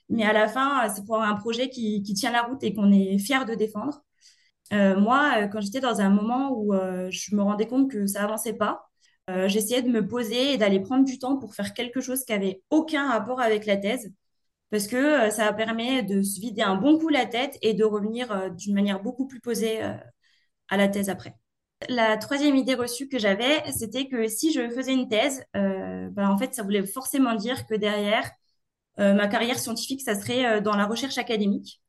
mais 0.10 0.24
à 0.24 0.34
la 0.34 0.48
fin, 0.48 0.90
c'est 0.90 1.06
pour 1.06 1.22
un 1.22 1.36
projet 1.36 1.70
qui, 1.70 2.02
tient 2.04 2.32
la 2.32 2.44
route 2.44 2.64
et 2.64 2.74
qu'on 2.74 2.92
est 2.92 3.18
fier 3.20 3.46
de 3.46 3.56
défendre. 3.56 4.04
Euh, 4.74 5.00
moi, 5.00 5.48
quand 5.50 5.62
j'étais 5.62 5.80
dans 5.80 6.02
un 6.02 6.10
moment 6.10 6.52
où 6.52 6.74
je 6.74 7.36
me 7.36 7.42
rendais 7.42 7.68
compte 7.68 7.92
que 7.92 8.06
ça 8.08 8.24
avançait 8.24 8.54
pas, 8.54 8.90
j'essayais 9.48 9.82
de 9.82 9.90
me 9.90 10.06
poser 10.08 10.54
et 10.54 10.58
d'aller 10.58 10.80
prendre 10.82 11.06
du 11.06 11.20
temps 11.20 11.38
pour 11.38 11.56
faire 11.56 11.74
quelque 11.74 12.02
chose 12.02 12.26
qui 12.26 12.34
avait 12.34 12.62
aucun 12.70 13.10
rapport 13.10 13.42
avec 13.42 13.66
la 13.66 13.78
thèse 13.78 14.12
parce 14.74 14.88
que 14.88 14.96
euh, 14.96 15.30
ça 15.30 15.54
permet 15.54 16.02
de 16.02 16.24
se 16.24 16.40
vider 16.40 16.64
un 16.64 16.74
bon 16.74 16.98
coup 16.98 17.10
la 17.10 17.28
tête 17.28 17.60
et 17.62 17.76
de 17.76 17.84
revenir 17.84 18.32
euh, 18.32 18.50
d'une 18.50 18.74
manière 18.74 19.04
beaucoup 19.04 19.28
plus 19.28 19.40
posée 19.40 19.84
euh, 19.84 19.94
à 20.68 20.78
la 20.78 20.88
thèse 20.88 21.12
après. 21.12 21.36
La 21.90 22.18
troisième 22.18 22.56
idée 22.56 22.74
reçue 22.74 23.08
que 23.08 23.20
j'avais, 23.20 23.62
c'était 23.72 24.08
que 24.08 24.28
si 24.28 24.52
je 24.52 24.68
faisais 24.72 24.94
une 24.94 25.10
thèse, 25.10 25.44
ben, 25.54 26.28
en 26.30 26.38
fait, 26.38 26.56
ça 26.56 26.64
voulait 26.64 26.88
forcément 26.88 27.36
dire 27.36 27.68
que 27.68 27.76
derrière, 27.76 28.32
ma 28.98 29.28
carrière 29.28 29.60
scientifique, 29.60 30.02
ça 30.02 30.16
serait 30.16 30.62
dans 30.62 30.78
la 30.78 30.86
recherche 30.86 31.18
académique. 31.18 31.82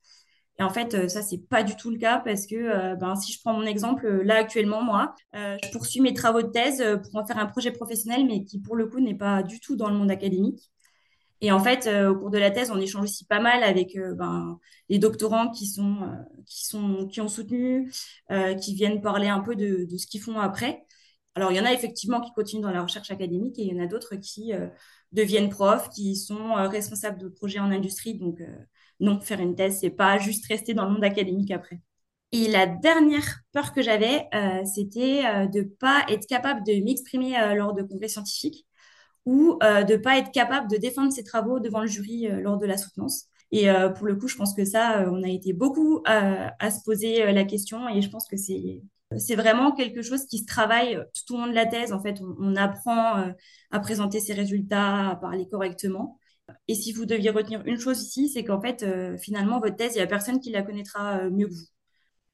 Et 0.58 0.64
en 0.64 0.70
fait, 0.70 1.08
ça, 1.08 1.22
c'est 1.22 1.46
pas 1.48 1.62
du 1.62 1.76
tout 1.76 1.90
le 1.90 1.98
cas 1.98 2.18
parce 2.18 2.48
que 2.48 2.96
ben, 2.96 3.14
si 3.14 3.32
je 3.32 3.38
prends 3.40 3.52
mon 3.52 3.66
exemple, 3.66 4.08
là 4.22 4.34
actuellement, 4.34 4.82
moi, 4.82 5.14
je 5.32 5.70
poursuis 5.70 6.00
mes 6.00 6.12
travaux 6.12 6.42
de 6.42 6.48
thèse 6.48 6.82
pour 7.04 7.22
en 7.22 7.24
faire 7.24 7.38
un 7.38 7.46
projet 7.46 7.70
professionnel, 7.70 8.26
mais 8.26 8.42
qui 8.44 8.58
pour 8.58 8.74
le 8.74 8.88
coup 8.88 8.98
n'est 8.98 9.14
pas 9.14 9.44
du 9.44 9.60
tout 9.60 9.76
dans 9.76 9.90
le 9.90 9.96
monde 9.96 10.10
académique. 10.10 10.72
Et 11.44 11.52
en 11.52 11.60
fait, 11.60 11.86
au 11.86 12.16
cours 12.16 12.30
de 12.30 12.38
la 12.38 12.50
thèse, 12.50 12.70
on 12.70 12.80
échange 12.80 13.04
aussi 13.04 13.26
pas 13.26 13.38
mal 13.40 13.62
avec 13.62 13.98
ben, 14.16 14.58
les 14.88 14.98
doctorants 14.98 15.50
qui 15.50 15.66
sont, 15.66 15.98
qui 16.46 16.64
sont, 16.64 17.06
qui 17.06 17.20
ont 17.20 17.28
soutenu, 17.28 17.92
qui 18.60 18.74
viennent 18.74 19.02
parler 19.02 19.28
un 19.28 19.40
peu 19.40 19.54
de, 19.54 19.86
ce 19.96 20.06
qu'ils 20.06 20.22
font 20.22 20.38
après. 20.38 20.84
Alors, 21.34 21.52
il 21.52 21.56
y 21.56 21.60
en 21.60 21.66
a 21.66 21.72
effectivement 21.72 22.22
qui 22.22 22.32
continuent 22.32 22.62
dans 22.62 22.70
la 22.70 22.82
recherche 22.82 23.10
académique 23.10 23.58
et 23.58 23.62
il 23.62 23.76
y 23.76 23.78
en 23.78 23.84
a 23.84 23.86
d'autres 23.86 24.16
qui 24.16 24.52
deviennent 25.12 25.50
profs, 25.50 25.90
qui 25.90 26.16
sont 26.16 26.54
responsables 26.54 27.20
de 27.20 27.28
projets 27.28 27.58
en 27.58 27.70
industrie. 27.70 28.14
Donc, 28.14 28.40
non, 29.00 29.20
faire 29.20 29.40
une 29.40 29.54
thèse, 29.54 29.80
c'est 29.80 29.90
pas 29.90 30.16
juste 30.16 30.46
rester 30.46 30.72
dans 30.72 30.86
le 30.86 30.92
monde 30.92 31.04
académique 31.04 31.50
après. 31.50 31.80
Et 32.34 32.48
la 32.48 32.66
dernière 32.66 33.42
peur 33.52 33.72
que 33.72 33.80
j'avais, 33.80 34.26
euh, 34.34 34.64
c'était 34.64 35.24
euh, 35.24 35.46
de 35.46 35.62
pas 35.62 36.04
être 36.08 36.26
capable 36.26 36.66
de 36.66 36.82
m'exprimer 36.82 37.38
euh, 37.38 37.54
lors 37.54 37.74
de 37.74 37.82
congrès 37.84 38.08
scientifiques 38.08 38.66
ou 39.26 39.58
de 39.60 39.96
pas 39.96 40.18
être 40.18 40.32
capable 40.32 40.70
de 40.70 40.76
défendre 40.76 41.12
ses 41.12 41.24
travaux 41.24 41.60
devant 41.60 41.80
le 41.80 41.86
jury 41.86 42.28
lors 42.42 42.58
de 42.58 42.66
la 42.66 42.76
soutenance. 42.76 43.26
Et 43.52 43.68
pour 43.96 44.06
le 44.06 44.16
coup, 44.16 44.28
je 44.28 44.36
pense 44.36 44.54
que 44.54 44.64
ça, 44.64 45.06
on 45.10 45.22
a 45.22 45.28
été 45.28 45.52
beaucoup 45.52 46.02
à 46.04 46.70
se 46.70 46.82
poser 46.84 47.32
la 47.32 47.44
question 47.44 47.88
et 47.88 48.02
je 48.02 48.10
pense 48.10 48.28
que 48.28 48.36
c'est 48.36 48.82
c'est 49.16 49.36
vraiment 49.36 49.70
quelque 49.70 50.02
chose 50.02 50.26
qui 50.26 50.38
se 50.38 50.46
travaille 50.46 50.98
tout 51.14 51.34
au 51.34 51.38
long 51.38 51.46
de 51.46 51.52
la 51.52 51.66
thèse. 51.66 51.92
En 51.92 52.02
fait, 52.02 52.20
on, 52.20 52.34
on 52.40 52.56
apprend 52.56 53.32
à 53.70 53.80
présenter 53.80 54.18
ses 54.18 54.32
résultats, 54.32 55.10
à 55.10 55.16
parler 55.16 55.46
correctement. 55.48 56.18
Et 56.68 56.74
si 56.74 56.92
vous 56.92 57.06
deviez 57.06 57.30
retenir 57.30 57.62
une 57.66 57.78
chose 57.78 58.02
ici, 58.02 58.28
c'est 58.28 58.44
qu'en 58.44 58.60
fait, 58.60 58.82
euh, 58.82 59.16
finalement, 59.18 59.60
votre 59.60 59.76
thèse, 59.76 59.94
il 59.94 59.98
n'y 59.98 60.02
a 60.02 60.06
personne 60.06 60.40
qui 60.40 60.50
la 60.50 60.62
connaîtra 60.62 61.18
euh, 61.18 61.30
mieux 61.30 61.48
que 61.48 61.54
vous. 61.54 61.66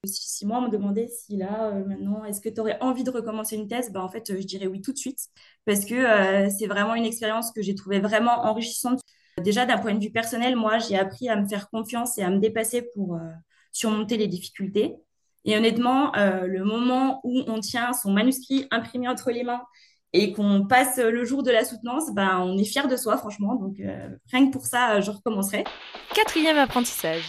Si, 0.04 0.46
moi, 0.46 0.58
on 0.58 0.62
me 0.62 0.70
demandait 0.70 1.08
si 1.08 1.36
là, 1.36 1.68
euh, 1.68 1.84
maintenant, 1.84 2.24
est-ce 2.24 2.40
que 2.40 2.48
tu 2.48 2.60
aurais 2.60 2.78
envie 2.80 3.04
de 3.04 3.10
recommencer 3.10 3.56
une 3.56 3.68
thèse, 3.68 3.92
bah, 3.92 4.02
en 4.02 4.08
fait, 4.08 4.40
je 4.40 4.46
dirais 4.46 4.66
oui 4.66 4.80
tout 4.80 4.92
de 4.92 4.98
suite. 4.98 5.28
Parce 5.66 5.84
que 5.84 6.48
c'est 6.58 6.66
vraiment 6.66 6.94
une 6.94 7.04
expérience 7.04 7.52
que 7.52 7.62
j'ai 7.62 7.74
trouvée 7.74 8.00
vraiment 8.00 8.44
enrichissante. 8.46 9.00
Déjà, 9.42 9.66
d'un 9.66 9.78
point 9.78 9.94
de 9.94 10.02
vue 10.02 10.10
personnel, 10.10 10.56
moi, 10.56 10.78
j'ai 10.78 10.96
appris 10.96 11.28
à 11.28 11.36
me 11.36 11.46
faire 11.46 11.68
confiance 11.68 12.16
et 12.18 12.22
à 12.22 12.30
me 12.30 12.38
dépasser 12.38 12.88
pour 12.94 13.18
surmonter 13.72 14.16
les 14.16 14.26
difficultés. 14.26 14.96
Et 15.44 15.56
honnêtement, 15.56 16.12
le 16.14 16.64
moment 16.64 17.20
où 17.24 17.42
on 17.46 17.60
tient 17.60 17.92
son 17.92 18.10
manuscrit 18.10 18.66
imprimé 18.70 19.06
entre 19.06 19.30
les 19.30 19.44
mains 19.44 19.62
et 20.12 20.32
qu'on 20.32 20.66
passe 20.66 20.98
le 20.98 21.24
jour 21.24 21.42
de 21.42 21.50
la 21.50 21.64
soutenance, 21.64 22.12
ben, 22.12 22.40
on 22.40 22.58
est 22.58 22.64
fier 22.64 22.88
de 22.88 22.96
soi, 22.96 23.16
franchement. 23.16 23.54
Donc, 23.54 23.78
euh, 23.80 24.08
rien 24.30 24.46
que 24.46 24.52
pour 24.52 24.66
ça, 24.66 24.96
euh, 24.96 25.00
je 25.00 25.10
recommencerai. 25.10 25.64
Quatrième 26.14 26.58
apprentissage. 26.58 27.28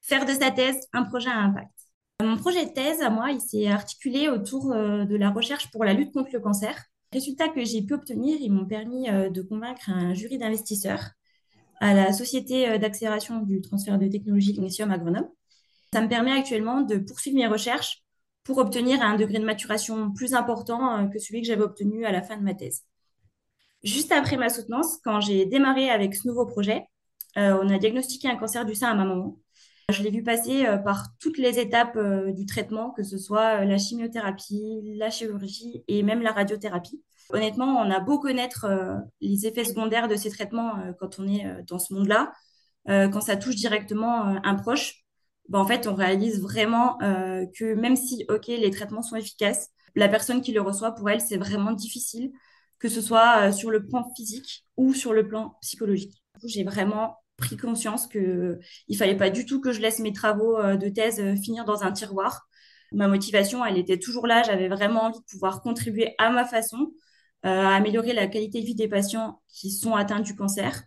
Faire 0.00 0.24
de 0.24 0.32
sa 0.32 0.50
thèse 0.50 0.78
un 0.92 1.04
projet 1.04 1.28
à 1.28 1.38
impact. 1.38 1.70
Mon 2.20 2.36
projet 2.36 2.66
de 2.66 2.70
thèse, 2.70 3.02
à 3.02 3.10
moi, 3.10 3.30
il 3.30 3.40
s'est 3.40 3.66
articulé 3.66 4.28
autour 4.28 4.72
euh, 4.72 5.04
de 5.04 5.16
la 5.16 5.30
recherche 5.30 5.70
pour 5.70 5.84
la 5.84 5.94
lutte 5.94 6.12
contre 6.12 6.30
le 6.32 6.40
cancer. 6.40 6.84
Les 7.12 7.18
résultats 7.18 7.48
que 7.48 7.64
j'ai 7.64 7.82
pu 7.82 7.94
obtenir, 7.94 8.38
ils 8.40 8.52
m'ont 8.52 8.66
permis 8.66 9.08
de 9.08 9.42
convaincre 9.42 9.90
un 9.90 10.14
jury 10.14 10.38
d'investisseurs 10.38 11.10
à 11.80 11.92
la 11.92 12.12
Société 12.12 12.78
d'accélération 12.78 13.40
du 13.40 13.60
transfert 13.60 13.98
de 13.98 14.06
technologie 14.06 14.54
Cognition 14.54 14.88
à 14.90 14.98
Grenoble. 14.98 15.28
Ça 15.92 16.00
me 16.00 16.08
permet 16.08 16.30
actuellement 16.30 16.82
de 16.82 16.98
poursuivre 16.98 17.36
mes 17.36 17.48
recherches 17.48 18.04
pour 18.44 18.58
obtenir 18.58 19.02
un 19.02 19.16
degré 19.16 19.38
de 19.38 19.44
maturation 19.44 20.12
plus 20.12 20.34
important 20.34 20.98
euh, 20.98 21.06
que 21.06 21.18
celui 21.18 21.42
que 21.42 21.46
j'avais 21.46 21.62
obtenu 21.62 22.04
à 22.04 22.12
la 22.12 22.22
fin 22.22 22.36
de 22.36 22.42
ma 22.42 22.54
thèse. 22.54 22.82
Juste 23.82 24.12
après 24.12 24.36
ma 24.36 24.48
soutenance, 24.48 24.98
quand 25.04 25.20
j'ai 25.20 25.46
démarré 25.46 25.90
avec 25.90 26.14
ce 26.14 26.28
nouveau 26.28 26.46
projet, 26.46 26.84
euh, 27.38 27.58
on 27.62 27.68
a 27.68 27.78
diagnostiqué 27.78 28.28
un 28.28 28.36
cancer 28.36 28.64
du 28.64 28.74
sein 28.74 28.88
à 28.88 28.94
ma 28.94 29.04
maman. 29.04 29.38
Je 29.90 30.02
l'ai 30.02 30.10
vu 30.10 30.22
passer 30.22 30.66
euh, 30.66 30.76
par 30.76 31.06
toutes 31.18 31.38
les 31.38 31.58
étapes 31.58 31.98
du 32.34 32.46
traitement, 32.46 32.90
que 32.90 33.02
ce 33.02 33.18
soit 33.18 33.64
la 33.64 33.78
chimiothérapie, 33.78 34.94
la 34.96 35.10
chirurgie 35.10 35.84
et 35.88 36.02
même 36.02 36.22
la 36.22 36.32
radiothérapie. 36.32 37.02
Honnêtement, 37.32 37.80
on 37.80 37.90
a 37.90 38.00
beau 38.00 38.18
connaître 38.18 38.66
les 39.20 39.46
effets 39.46 39.64
secondaires 39.64 40.08
de 40.08 40.16
ces 40.16 40.30
traitements 40.30 40.72
quand 40.98 41.20
on 41.20 41.28
est 41.28 41.46
dans 41.68 41.78
ce 41.78 41.94
monde-là, 41.94 42.32
quand 42.88 43.20
ça 43.20 43.36
touche 43.36 43.54
directement 43.54 44.36
un 44.42 44.54
proche, 44.56 45.04
bah, 45.50 45.58
en 45.58 45.66
fait, 45.66 45.88
on 45.88 45.94
réalise 45.94 46.40
vraiment 46.40 46.96
euh, 47.02 47.44
que 47.58 47.74
même 47.74 47.96
si, 47.96 48.24
OK, 48.28 48.46
les 48.46 48.70
traitements 48.70 49.02
sont 49.02 49.16
efficaces, 49.16 49.70
la 49.96 50.08
personne 50.08 50.42
qui 50.42 50.52
le 50.52 50.60
reçoit, 50.60 50.92
pour 50.92 51.10
elle, 51.10 51.20
c'est 51.20 51.36
vraiment 51.36 51.72
difficile, 51.72 52.30
que 52.78 52.88
ce 52.88 53.00
soit 53.00 53.48
euh, 53.48 53.52
sur 53.52 53.70
le 53.70 53.84
plan 53.84 54.08
physique 54.16 54.64
ou 54.76 54.94
sur 54.94 55.12
le 55.12 55.26
plan 55.26 55.56
psychologique. 55.60 56.22
J'ai 56.44 56.62
vraiment 56.62 57.16
pris 57.40 57.56
conscience 57.56 58.06
qu'il 58.06 58.60
ne 58.88 58.96
fallait 58.96 59.16
pas 59.16 59.30
du 59.30 59.46
tout 59.46 59.60
que 59.60 59.72
je 59.72 59.80
laisse 59.80 59.98
mes 59.98 60.12
travaux 60.12 60.56
euh, 60.58 60.76
de 60.76 60.88
thèse 60.88 61.20
finir 61.42 61.64
dans 61.64 61.82
un 61.82 61.92
tiroir. 61.92 62.46
Ma 62.92 63.08
motivation, 63.08 63.64
elle 63.64 63.78
était 63.78 63.98
toujours 63.98 64.26
là. 64.26 64.42
J'avais 64.42 64.68
vraiment 64.68 65.04
envie 65.04 65.20
de 65.20 65.24
pouvoir 65.24 65.62
contribuer 65.62 66.14
à 66.18 66.30
ma 66.30 66.44
façon 66.44 66.92
à 67.42 67.74
améliorer 67.74 68.12
la 68.12 68.26
qualité 68.26 68.60
de 68.60 68.66
vie 68.66 68.74
des 68.74 68.88
patients 68.88 69.40
qui 69.48 69.70
sont 69.70 69.94
atteints 69.94 70.20
du 70.20 70.36
cancer 70.36 70.82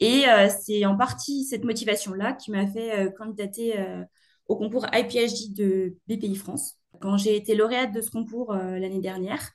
et 0.00 0.28
euh, 0.28 0.48
c'est 0.48 0.84
en 0.84 0.96
partie 0.96 1.44
cette 1.44 1.64
motivation-là 1.64 2.34
qui 2.34 2.50
m'a 2.50 2.66
fait 2.66 2.98
euh, 2.98 3.10
candidater 3.10 3.78
euh, 3.78 4.02
au 4.46 4.56
concours 4.56 4.86
IPHD 4.92 5.54
de 5.54 5.96
BPI 6.06 6.36
France. 6.36 6.74
Quand 7.00 7.16
j'ai 7.16 7.36
été 7.36 7.54
lauréate 7.54 7.92
de 7.92 8.00
ce 8.00 8.10
concours 8.10 8.54
l'année 8.54 9.00
dernière, 9.00 9.50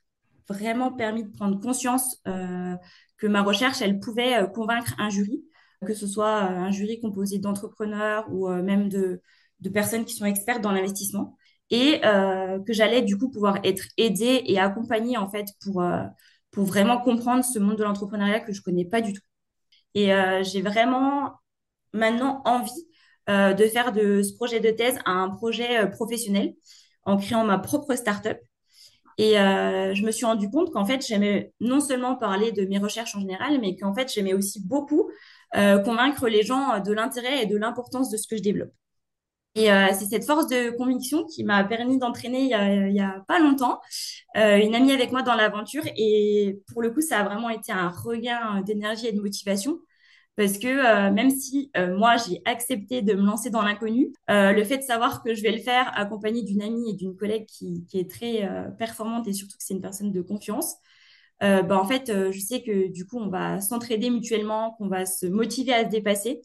vraiment 0.48 0.92
permis 0.92 1.24
de 1.24 1.32
prendre 1.32 1.60
conscience 1.60 2.22
que 2.26 3.26
ma 3.26 3.42
recherche, 3.42 3.82
elle 3.82 4.00
pouvait 4.00 4.46
convaincre 4.54 4.94
un 5.00 5.10
jury, 5.10 5.44
que 5.86 5.94
ce 5.94 6.08
soit 6.08 6.42
un 6.42 6.72
jury 6.72 7.00
composé 7.00 7.40
d'entrepreneurs 7.40 8.28
ou 8.32 8.48
même 8.50 8.90
de, 8.90 9.22
personnes 9.74 10.06
qui 10.06 10.14
sont 10.16 10.26
expertes 10.26 10.62
dans 10.62 10.72
l'investissement, 10.72 11.38
et 11.70 12.02
que 12.02 12.74
j'allais 12.74 13.02
du 13.02 13.18
coup 13.18 13.30
pouvoir 13.30 13.60
être 13.64 13.86
aidée 13.98 14.44
et 14.46 14.60
accompagnée 14.60 15.18
en 15.18 15.30
fait 15.30 15.48
pour, 15.64 15.84
pour 16.52 16.66
vraiment 16.66 17.00
comprendre 17.02 17.44
ce 17.44 17.60
monde 17.60 17.78
de 17.78 17.84
l'entrepreneuriat 17.84 18.42
que 18.42 18.54
je 18.54 18.62
connais 18.62 18.86
pas 18.86 19.02
du 19.02 19.14
tout. 19.14 19.22
Et 19.96 20.14
euh, 20.14 20.44
j'ai 20.44 20.62
vraiment 20.62 21.34
maintenant 21.94 22.42
envie 22.46 22.88
euh, 23.30 23.54
de 23.54 23.66
faire 23.66 23.92
de 23.92 24.22
ce 24.24 24.34
projet 24.34 24.60
de 24.60 24.72
thèse 24.72 25.00
un 25.06 25.30
projet 25.30 25.80
euh, 25.80 25.88
professionnel 25.88 26.54
en 27.04 27.18
créant 27.18 27.46
ma 27.46 27.58
propre 27.58 27.96
start-up. 27.96 28.38
Et 29.18 29.34
je 29.34 30.04
me 30.04 30.10
suis 30.10 30.26
rendu 30.26 30.50
compte 30.50 30.72
qu'en 30.72 30.86
fait, 30.86 31.06
j'aimais 31.06 31.54
non 31.60 31.80
seulement 31.80 32.16
parler 32.16 32.52
de 32.52 32.66
mes 32.66 32.80
recherches 32.80 33.16
en 33.16 33.20
général, 33.20 33.60
mais 33.62 33.76
qu'en 33.76 33.94
fait, 33.94 34.12
j'aimais 34.12 34.34
aussi 34.34 34.66
beaucoup 34.66 35.12
convaincre 35.54 36.28
les 36.30 36.44
gens 36.44 36.80
de 36.80 36.94
l'intérêt 36.94 37.44
et 37.44 37.46
de 37.46 37.58
l'importance 37.58 38.10
de 38.10 38.18
ce 38.18 38.28
que 38.28 38.38
je 38.38 38.42
développe. 38.42 38.72
Et 39.56 39.68
c'est 39.94 40.06
cette 40.06 40.26
force 40.26 40.48
de 40.48 40.70
conviction 40.78 41.26
qui 41.26 41.44
m'a 41.44 41.64
permis 41.66 41.98
d'entraîner 41.98 42.44
il, 42.44 42.94
n'y 42.94 43.02
a, 43.02 43.10
a 43.10 43.20
pas 43.28 43.40
longtemps 43.40 43.82
une 44.36 44.74
amie 44.76 44.94
avec 44.94 45.12
moi 45.12 45.24
dans 45.24 45.36
l'aventure. 45.36 45.84
Et 45.98 46.60
pour 46.72 46.82
le 46.82 46.92
coup, 46.92 47.02
ça 47.02 47.20
a 47.20 47.24
vraiment 47.24 47.50
été 47.50 47.72
un 47.72 47.90
regain 47.90 48.62
d'énergie 48.62 49.08
et 49.08 49.12
de 49.12 49.20
motivation 49.20 49.78
parce 50.36 50.58
que 50.58 50.68
euh, 50.68 51.12
même 51.12 51.30
si 51.30 51.72
euh, 51.78 51.96
moi 51.98 52.16
j'ai 52.18 52.42
accepté 52.46 53.02
de 53.02 53.14
me 53.14 53.24
lancer 53.24 53.50
dans 53.50 53.62
l'inconnu, 53.62 54.14
euh, 54.30 54.54
le 54.54 54.64
fait 54.64 54.78
de 54.78 54.84
savoir 54.84 55.24
que 55.24 55.36
je 55.36 55.42
vais 55.42 55.52
le 55.52 55.60
faire 55.60 55.92
accompagnée 55.96 56.44
d'une 56.44 56.62
amie 56.62 56.92
et 56.92 56.94
d'une 56.94 57.16
collègue 57.16 57.46
qui, 57.46 57.86
qui, 57.86 58.00
est 58.00 58.10
très 58.10 58.50
performante 58.78 59.28
et 59.28 59.34
surtout 59.34 59.58
que 59.58 59.64
c'est 59.64 59.74
une 59.74 59.82
personne 59.82 60.12
de 60.12 60.22
confiance, 60.22 60.78
bah, 61.42 61.80
en 61.80 61.86
fait, 61.86 62.12
je 62.32 62.40
sais 62.40 62.62
que 62.62 62.92
du 62.92 63.06
coup, 63.06 63.18
on 63.18 63.30
va 63.30 63.60
s'entraider 63.60 64.10
mutuellement, 64.10 64.76
qu'on 64.78 64.88
va 64.88 65.06
se 65.06 65.26
motiver 65.26 65.74
à 65.74 65.86
se 65.86 65.90
dépasser 65.90 66.42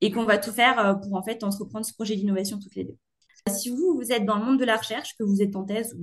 et 0.00 0.10
qu'on 0.10 0.24
va 0.24 0.38
tout 0.38 0.52
faire 0.52 1.00
pour 1.02 1.14
en 1.14 1.22
fait 1.22 1.42
entreprendre 1.42 1.84
ce 1.84 1.92
projet 1.94 2.16
d'innovation 2.16 2.58
toutes 2.58 2.76
les 2.76 2.84
deux. 2.84 2.96
Si 3.48 3.70
vous, 3.70 3.94
vous 3.96 4.12
êtes 4.12 4.24
dans 4.24 4.38
le 4.38 4.44
monde 4.44 4.58
de 4.58 4.64
la 4.64 4.76
recherche, 4.76 5.16
que 5.18 5.24
vous 5.24 5.42
êtes 5.42 5.56
en 5.56 5.64
thèse 5.64 5.96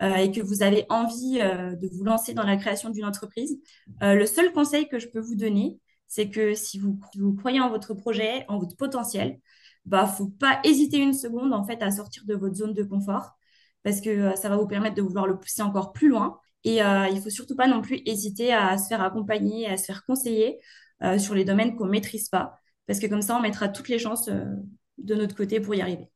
et 0.00 0.30
que 0.30 0.40
vous 0.40 0.62
avez 0.62 0.84
envie 0.88 1.38
de 1.38 1.88
vous 1.96 2.04
lancer 2.04 2.34
dans 2.34 2.44
la 2.44 2.56
création 2.56 2.90
d'une 2.90 3.04
entreprise, 3.04 3.58
le 4.00 4.26
seul 4.26 4.52
conseil 4.52 4.88
que 4.88 4.98
je 4.98 5.08
peux 5.08 5.20
vous 5.20 5.36
donner, 5.36 5.78
c'est 6.08 6.30
que 6.30 6.54
si 6.54 6.78
vous, 6.78 6.98
croyez 7.38 7.60
en 7.60 7.70
votre 7.70 7.94
projet, 7.94 8.44
en 8.48 8.58
votre 8.58 8.76
potentiel, 8.76 9.40
bah 9.84 10.06
faut 10.06 10.28
pas 10.28 10.60
hésiter 10.64 10.98
une 10.98 11.14
seconde 11.14 11.52
en 11.52 11.64
fait 11.64 11.82
à 11.82 11.90
sortir 11.90 12.24
de 12.26 12.34
votre 12.34 12.56
zone 12.56 12.74
de 12.74 12.82
confort 12.82 13.36
parce 13.82 14.00
que 14.00 14.10
euh, 14.10 14.34
ça 14.34 14.48
va 14.48 14.56
vous 14.56 14.66
permettre 14.66 14.96
de 14.96 15.02
vouloir 15.02 15.26
le 15.26 15.38
pousser 15.38 15.62
encore 15.62 15.92
plus 15.92 16.08
loin. 16.08 16.40
Et 16.66 16.82
euh, 16.82 17.06
il 17.06 17.20
faut 17.22 17.30
surtout 17.30 17.54
pas 17.54 17.68
non 17.68 17.80
plus 17.80 18.02
hésiter 18.06 18.52
à 18.52 18.76
se 18.76 18.88
faire 18.88 19.00
accompagner, 19.00 19.68
à 19.68 19.76
se 19.76 19.84
faire 19.84 20.04
conseiller 20.04 20.58
euh, 21.04 21.16
sur 21.16 21.32
les 21.32 21.44
domaines 21.44 21.76
qu'on 21.76 21.86
maîtrise 21.86 22.28
pas, 22.28 22.58
parce 22.88 22.98
que 22.98 23.06
comme 23.06 23.22
ça, 23.22 23.36
on 23.36 23.40
mettra 23.40 23.68
toutes 23.68 23.88
les 23.88 24.00
chances 24.00 24.28
de 24.28 25.14
notre 25.14 25.36
côté 25.36 25.60
pour 25.60 25.76
y 25.76 25.80
arriver. 25.80 26.10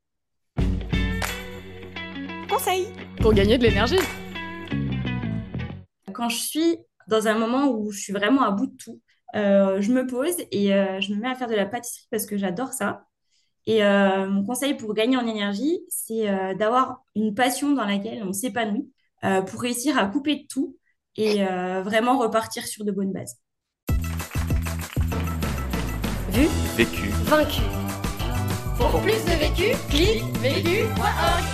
Conseil 2.48 2.88
pour 3.20 3.32
gagner 3.32 3.58
de 3.58 3.62
l'énergie. 3.62 4.00
Quand 6.12 6.28
je 6.28 6.38
suis 6.38 6.78
dans 7.06 7.28
un 7.28 7.38
moment 7.38 7.70
où 7.70 7.92
je 7.92 8.00
suis 8.00 8.12
vraiment 8.12 8.42
à 8.42 8.50
bout 8.50 8.66
de 8.66 8.76
tout, 8.76 9.00
euh, 9.36 9.80
je 9.80 9.92
me 9.92 10.04
pose 10.04 10.34
et 10.50 10.74
euh, 10.74 11.00
je 11.00 11.14
me 11.14 11.20
mets 11.20 11.28
à 11.28 11.36
faire 11.36 11.46
de 11.46 11.54
la 11.54 11.66
pâtisserie 11.66 12.08
parce 12.10 12.26
que 12.26 12.36
j'adore 12.36 12.72
ça. 12.72 13.04
Et 13.66 13.84
euh, 13.84 14.26
mon 14.28 14.44
conseil 14.44 14.74
pour 14.74 14.94
gagner 14.94 15.16
en 15.16 15.28
énergie, 15.28 15.78
c'est 15.88 16.26
d'avoir 16.56 17.04
une 17.14 17.36
passion 17.36 17.70
dans 17.70 17.84
laquelle 17.84 18.24
on 18.24 18.32
s'épanouit 18.32 18.90
pour 19.20 19.60
réussir 19.60 19.98
à 19.98 20.06
couper 20.06 20.36
de 20.36 20.46
tout 20.48 20.76
et 21.16 21.44
vraiment 21.44 22.18
repartir 22.18 22.66
sur 22.66 22.84
de 22.84 22.92
bonnes 22.92 23.12
bases. 23.12 23.36
Vu, 26.30 26.46
vécu, 26.76 27.08
vaincu. 27.24 27.62
Pour 28.76 29.00
plus 29.02 29.24
de 29.24 29.38
vécu, 29.38 29.76
clique 29.90 30.22
vécu.org. 30.38 31.44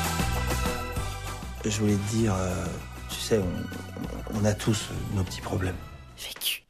Je 1.65 1.81
voulais 1.81 1.97
te 1.97 2.15
dire, 2.15 2.35
euh, 2.35 2.67
tu 3.09 3.17
sais, 3.17 3.39
on, 3.39 4.39
on 4.39 4.45
a 4.45 4.53
tous 4.53 4.91
nos 5.15 5.25
petits 5.25 5.41
problèmes. 5.41 5.75
Vécu. 6.17 6.67